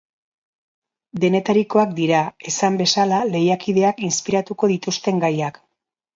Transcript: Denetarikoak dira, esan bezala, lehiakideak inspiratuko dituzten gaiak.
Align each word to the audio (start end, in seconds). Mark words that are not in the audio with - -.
Denetarikoak 1.23 1.93
dira, 1.99 2.21
esan 2.53 2.81
bezala, 2.81 3.21
lehiakideak 3.35 4.03
inspiratuko 4.09 4.73
dituzten 4.75 5.23
gaiak. 5.29 5.63